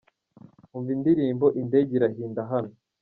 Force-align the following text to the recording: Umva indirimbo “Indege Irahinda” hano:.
Umva 0.75 0.89
indirimbo 0.97 1.45
“Indege 1.61 1.91
Irahinda” 1.95 2.41
hano:. 2.51 2.71